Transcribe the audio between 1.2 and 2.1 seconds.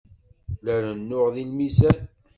deg lmizan.